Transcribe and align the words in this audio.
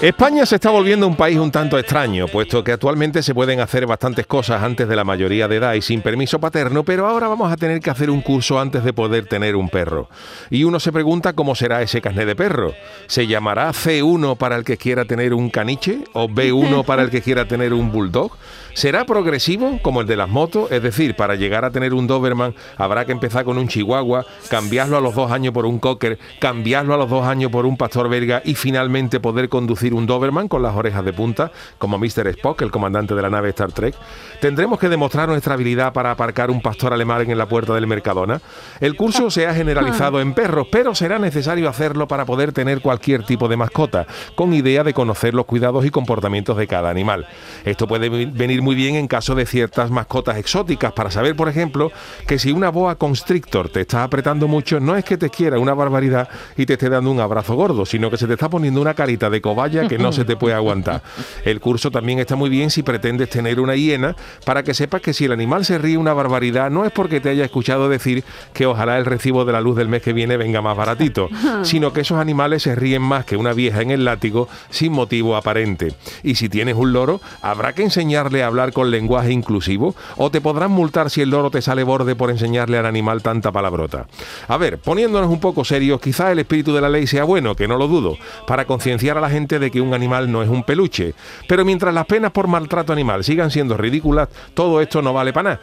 España 0.00 0.46
se 0.46 0.54
está 0.54 0.70
volviendo 0.70 1.08
un 1.08 1.16
país 1.16 1.38
un 1.38 1.50
tanto 1.50 1.76
extraño, 1.76 2.28
puesto 2.28 2.62
que 2.62 2.70
actualmente 2.70 3.20
se 3.20 3.34
pueden 3.34 3.58
hacer 3.58 3.84
bastantes 3.84 4.28
cosas 4.28 4.62
antes 4.62 4.86
de 4.86 4.94
la 4.94 5.02
mayoría 5.02 5.48
de 5.48 5.56
edad 5.56 5.74
y 5.74 5.82
sin 5.82 6.02
permiso 6.02 6.38
paterno, 6.38 6.84
pero 6.84 7.08
ahora 7.08 7.26
vamos 7.26 7.50
a 7.50 7.56
tener 7.56 7.80
que 7.80 7.90
hacer 7.90 8.08
un 8.08 8.20
curso 8.20 8.60
antes 8.60 8.84
de 8.84 8.92
poder 8.92 9.26
tener 9.26 9.56
un 9.56 9.68
perro. 9.68 10.08
Y 10.50 10.62
uno 10.62 10.78
se 10.78 10.92
pregunta 10.92 11.32
cómo 11.32 11.56
será 11.56 11.82
ese 11.82 12.00
carnet 12.00 12.28
de 12.28 12.36
perro. 12.36 12.74
¿Se 13.08 13.26
llamará 13.26 13.70
C1 13.70 14.36
para 14.36 14.54
el 14.54 14.62
que 14.62 14.76
quiera 14.76 15.04
tener 15.04 15.34
un 15.34 15.50
caniche 15.50 16.04
o 16.12 16.28
B1 16.28 16.84
para 16.86 17.02
el 17.02 17.10
que 17.10 17.20
quiera 17.20 17.48
tener 17.48 17.74
un 17.74 17.90
bulldog? 17.90 18.30
¿Será 18.74 19.04
progresivo 19.04 19.80
como 19.82 20.02
el 20.02 20.06
de 20.06 20.14
las 20.14 20.28
motos? 20.28 20.70
Es 20.70 20.80
decir, 20.80 21.16
para 21.16 21.34
llegar 21.34 21.64
a 21.64 21.72
tener 21.72 21.92
un 21.92 22.06
Doberman 22.06 22.54
habrá 22.76 23.04
que 23.04 23.10
empezar 23.10 23.44
con 23.44 23.58
un 23.58 23.66
Chihuahua, 23.66 24.24
cambiarlo 24.48 24.96
a 24.96 25.00
los 25.00 25.16
dos 25.16 25.32
años 25.32 25.52
por 25.52 25.66
un 25.66 25.80
Cocker, 25.80 26.20
cambiarlo 26.38 26.94
a 26.94 26.96
los 26.96 27.10
dos 27.10 27.26
años 27.26 27.50
por 27.50 27.66
un 27.66 27.76
Pastor 27.76 28.08
Belga 28.08 28.40
y 28.44 28.54
finalmente 28.54 29.18
poder 29.18 29.48
conducir 29.48 29.87
un 29.94 30.06
Doberman 30.06 30.48
con 30.48 30.62
las 30.62 30.74
orejas 30.74 31.04
de 31.04 31.12
punta, 31.12 31.50
como 31.78 31.98
Mr. 31.98 32.28
Spock, 32.28 32.62
el 32.62 32.70
comandante 32.70 33.14
de 33.14 33.22
la 33.22 33.30
nave 33.30 33.50
Star 33.50 33.72
Trek. 33.72 33.94
¿Tendremos 34.40 34.78
que 34.78 34.88
demostrar 34.88 35.28
nuestra 35.28 35.54
habilidad 35.54 35.92
para 35.92 36.10
aparcar 36.10 36.50
un 36.50 36.60
pastor 36.60 36.92
alemán 36.92 37.28
en 37.30 37.38
la 37.38 37.46
puerta 37.46 37.74
del 37.74 37.86
Mercadona? 37.86 38.40
El 38.80 38.96
curso 38.96 39.30
se 39.30 39.46
ha 39.46 39.54
generalizado 39.54 40.20
en 40.20 40.34
perros, 40.34 40.68
pero 40.70 40.94
será 40.94 41.18
necesario 41.18 41.68
hacerlo 41.68 42.06
para 42.06 42.24
poder 42.24 42.52
tener 42.52 42.80
cualquier 42.80 43.24
tipo 43.24 43.48
de 43.48 43.56
mascota, 43.56 44.06
con 44.34 44.52
idea 44.52 44.84
de 44.84 44.94
conocer 44.94 45.34
los 45.34 45.46
cuidados 45.46 45.84
y 45.84 45.90
comportamientos 45.90 46.56
de 46.56 46.66
cada 46.66 46.90
animal. 46.90 47.26
Esto 47.64 47.86
puede 47.86 48.08
venir 48.08 48.62
muy 48.62 48.74
bien 48.74 48.94
en 48.94 49.08
caso 49.08 49.34
de 49.34 49.46
ciertas 49.46 49.90
mascotas 49.90 50.36
exóticas, 50.36 50.92
para 50.92 51.10
saber, 51.10 51.34
por 51.36 51.48
ejemplo, 51.48 51.90
que 52.26 52.38
si 52.38 52.52
una 52.52 52.70
boa 52.70 52.96
constrictor 52.96 53.68
te 53.68 53.80
está 53.80 54.04
apretando 54.04 54.48
mucho, 54.48 54.80
no 54.80 54.96
es 54.96 55.04
que 55.04 55.16
te 55.16 55.30
quiera 55.30 55.58
una 55.58 55.74
barbaridad 55.74 56.28
y 56.56 56.66
te 56.66 56.74
esté 56.74 56.88
dando 56.88 57.10
un 57.10 57.20
abrazo 57.20 57.54
gordo, 57.54 57.86
sino 57.86 58.10
que 58.10 58.16
se 58.16 58.26
te 58.26 58.34
está 58.34 58.48
poniendo 58.48 58.80
una 58.80 58.94
carita 58.94 59.30
de 59.30 59.40
cobaya 59.40 59.77
que 59.86 59.98
no 59.98 60.12
se 60.12 60.24
te 60.24 60.36
puede 60.36 60.54
aguantar. 60.54 61.02
El 61.44 61.60
curso 61.60 61.90
también 61.90 62.18
está 62.18 62.36
muy 62.36 62.50
bien 62.50 62.70
si 62.70 62.82
pretendes 62.82 63.30
tener 63.30 63.60
una 63.60 63.76
hiena, 63.76 64.16
para 64.44 64.62
que 64.62 64.74
sepas 64.74 65.00
que 65.00 65.12
si 65.12 65.26
el 65.26 65.32
animal 65.32 65.64
se 65.64 65.78
ríe 65.78 65.96
una 65.96 66.12
barbaridad, 66.12 66.70
no 66.70 66.84
es 66.84 66.92
porque 66.92 67.20
te 67.20 67.28
haya 67.30 67.44
escuchado 67.44 67.88
decir 67.88 68.24
que 68.52 68.66
ojalá 68.66 68.98
el 68.98 69.04
recibo 69.04 69.44
de 69.44 69.52
la 69.52 69.60
luz 69.60 69.76
del 69.76 69.88
mes 69.88 70.02
que 70.02 70.12
viene 70.12 70.36
venga 70.36 70.62
más 70.62 70.76
baratito, 70.76 71.28
sino 71.62 71.92
que 71.92 72.00
esos 72.00 72.18
animales 72.18 72.62
se 72.62 72.74
ríen 72.74 73.02
más 73.02 73.24
que 73.24 73.36
una 73.36 73.52
vieja 73.52 73.82
en 73.82 73.90
el 73.90 74.04
látigo 74.04 74.48
sin 74.70 74.92
motivo 74.92 75.36
aparente. 75.36 75.94
Y 76.22 76.34
si 76.36 76.48
tienes 76.48 76.74
un 76.76 76.92
loro, 76.92 77.20
habrá 77.42 77.74
que 77.74 77.82
enseñarle 77.82 78.42
a 78.42 78.46
hablar 78.46 78.72
con 78.72 78.90
lenguaje 78.90 79.32
inclusivo 79.32 79.94
o 80.16 80.30
te 80.30 80.40
podrán 80.40 80.70
multar 80.70 81.10
si 81.10 81.20
el 81.20 81.30
loro 81.30 81.50
te 81.50 81.62
sale 81.62 81.82
borde 81.84 82.16
por 82.16 82.30
enseñarle 82.30 82.78
al 82.78 82.86
animal 82.86 83.22
tanta 83.22 83.52
palabrota. 83.52 84.06
A 84.48 84.56
ver, 84.56 84.78
poniéndonos 84.78 85.30
un 85.30 85.40
poco 85.40 85.64
serios, 85.64 86.00
quizá 86.00 86.32
el 86.32 86.38
espíritu 86.38 86.72
de 86.74 86.80
la 86.80 86.88
ley 86.88 87.06
sea 87.06 87.24
bueno, 87.24 87.54
que 87.54 87.68
no 87.68 87.76
lo 87.76 87.88
dudo, 87.88 88.16
para 88.46 88.64
concienciar 88.64 89.18
a 89.18 89.20
la 89.20 89.30
gente 89.30 89.58
de 89.58 89.67
que 89.70 89.80
un 89.80 89.94
animal 89.94 90.30
no 90.30 90.42
es 90.42 90.48
un 90.48 90.64
peluche. 90.64 91.14
Pero 91.46 91.64
mientras 91.64 91.94
las 91.94 92.06
penas 92.06 92.32
por 92.32 92.48
maltrato 92.48 92.92
animal 92.92 93.24
sigan 93.24 93.50
siendo 93.50 93.76
ridículas, 93.76 94.28
todo 94.54 94.80
esto 94.80 95.02
no 95.02 95.12
vale 95.12 95.32
para 95.32 95.50
nada. 95.50 95.60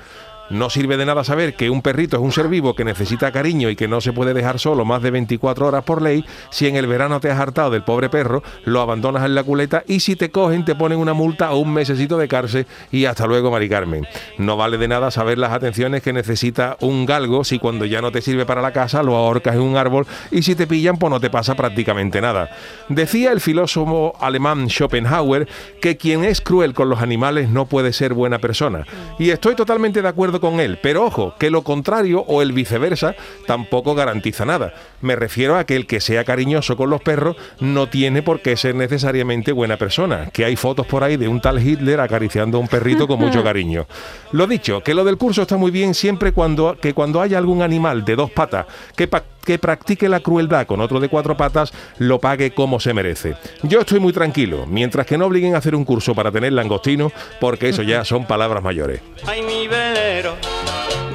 No 0.50 0.69
sirve 0.69 0.97
de 0.97 1.06
nada 1.06 1.23
saber 1.23 1.56
que 1.56 1.69
un 1.69 1.81
perrito 1.81 2.17
es 2.17 2.23
un 2.23 2.31
ser 2.31 2.47
vivo 2.47 2.75
que 2.75 2.85
necesita 2.85 3.31
cariño 3.31 3.69
y 3.69 3.75
que 3.75 3.88
no 3.88 4.00
se 4.00 4.13
puede 4.13 4.33
dejar 4.33 4.59
solo 4.59 4.85
más 4.85 5.01
de 5.01 5.11
24 5.11 5.67
horas 5.67 5.83
por 5.83 6.01
ley 6.01 6.23
si 6.51 6.67
en 6.67 6.75
el 6.75 6.85
verano 6.85 7.19
te 7.19 7.31
has 7.31 7.39
hartado 7.39 7.72
del 7.72 7.83
pobre 7.83 8.09
perro, 8.09 8.44
lo 8.63 8.81
abandonas 8.81 9.25
en 9.25 9.34
la 9.34 9.44
culeta 9.44 9.84
y 9.88 10.01
si 10.01 10.16
te 10.16 10.29
cogen 10.29 10.63
te 10.63 10.75
ponen 10.75 11.00
una 11.00 11.13
multa 11.13 11.51
o 11.51 11.57
un 11.57 11.73
mesecito 11.73 12.17
de 12.17 12.28
cárcel 12.28 12.67
y 12.91 13.05
hasta 13.05 13.25
luego, 13.25 13.50
Mari 13.50 13.69
Carmen. 13.69 14.05
No 14.38 14.55
vale 14.55 14.78
de 14.78 14.88
nada 14.88 15.09
saber 15.09 15.38
las 15.38 15.51
atenciones 15.51 16.03
que 16.03 16.13
necesita 16.13 16.78
un 16.81 17.05
galgo 17.05 17.44
si 17.44 17.57
cuando 17.57 17.85
ya 17.85 18.01
no 18.01 18.11
te 18.11 18.22
sirve 18.22 18.45
para 18.45 18.61
la 18.61 18.72
casa 18.72 19.01
lo 19.01 19.16
ahorcas 19.16 19.55
en 19.55 19.61
un 19.61 19.78
árbol 19.78 20.05
y 20.31 20.44
si 20.44 20.53
te 20.53 20.67
pillan 20.67 20.97
pues 20.97 21.09
no 21.09 21.19
te 21.19 21.29
pasa 21.29 21.55
prácticamente 21.55 22.22
nada. 22.22 22.50
Decía 22.89 23.31
el 23.31 23.41
filósofo 23.41 24.13
alemán 24.19 24.69
Schopenhauer 24.69 25.47
que 25.81 25.97
quien 25.97 26.23
es 26.23 26.41
cruel 26.41 26.73
con 26.73 26.89
los 26.89 27.01
animales 27.01 27.50
no 27.50 27.66
puede 27.66 27.94
ser 27.94 28.13
buena 28.13 28.39
persona. 28.39 28.85
Y 29.17 29.31
estoy 29.31 29.55
totalmente 29.55 30.01
de 30.01 30.07
acuerdo 30.07 30.34
con 30.40 30.59
él, 30.59 30.79
pero 30.81 31.06
ojo, 31.06 31.35
que 31.40 31.50
lo 31.50 31.63
contrario 31.63 32.23
o 32.28 32.41
el 32.41 32.53
viceversa 32.53 33.16
tampoco 33.46 33.96
garantiza 33.96 34.46
nada. 34.46 34.73
Me 35.01 35.16
refiero 35.16 35.57
a 35.57 35.66
que 35.66 35.75
el 35.75 35.88
que 35.88 36.00
sea 36.00 36.23
cariñoso 36.23 36.78
con 36.78 36.90
los 36.90 37.01
perros 37.01 37.35
no 37.59 37.88
tiene 37.88 38.22
por 38.22 38.41
qué 38.41 38.57
ser 38.57 38.75
necesariamente 38.75 39.51
buena 39.51 39.78
persona, 39.78 40.29
que 40.31 40.46
hay 40.46 40.56
fotos 40.56 40.85
por 40.88 41.03
ahí 41.03 41.18
de 41.18 41.28
un 41.28 41.41
tal 41.41 41.66
Hitler 41.66 42.00
acariciando 42.00 42.57
a 42.57 42.62
un 42.62 42.68
perrito 42.68 43.07
con 43.07 43.19
mucho 43.19 43.44
cariño. 43.44 43.88
Lo 44.31 44.47
dicho, 44.47 44.81
que 44.81 44.94
lo 44.94 45.03
del 45.03 45.18
curso 45.18 45.44
está 45.44 45.57
muy 45.57 45.72
bien 45.72 45.94
siempre 45.94 46.31
cuando 46.31 46.78
que 46.79 46.94
cuando 46.94 47.22
haya 47.22 47.38
algún 47.38 47.62
animal 47.62 48.06
de 48.06 48.16
dos 48.16 48.31
patas 48.31 48.66
que 48.96 49.07
que 49.45 49.59
practique 49.59 50.09
la 50.09 50.19
crueldad 50.19 50.67
con 50.67 50.81
otro 50.81 51.00
de 51.00 51.07
cuatro 51.07 51.38
patas 51.38 51.72
lo 52.00 52.19
pague 52.19 52.51
como 52.51 52.79
se 52.79 52.94
merece. 52.94 53.35
Yo 53.63 53.81
estoy 53.81 54.00
muy 54.00 54.11
tranquilo, 54.11 54.66
mientras 54.66 55.06
que 55.06 55.17
no 55.17 55.28
obliguen 55.28 55.56
a 55.56 55.59
hacer 55.59 55.75
un 55.75 55.85
curso 55.85 56.13
para 56.13 56.31
tener 56.31 56.51
langostino, 56.51 57.11
porque 57.39 57.69
eso 57.69 57.84
ya 57.84 58.03
son 58.03 58.25
palabras 58.25 58.63
mayores. 58.63 59.01
Ay, 59.25 59.41
mi 59.41 59.67
velero, 59.67 60.35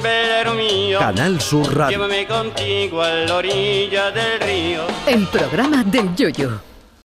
velero 0.01 0.53
mío. 0.53 0.97
Canal 0.97 1.39
Sur 1.39 1.75
Radio. 1.75 1.97
Llévame 1.97 2.25
contigo 2.25 3.01
a 3.01 3.09
la 3.09 3.35
orilla 3.35 4.11
del 4.11 4.39
río. 4.39 4.81
El 5.05 5.27
programa 5.27 5.83
del 5.83 6.15
Yoyo. 6.15 6.70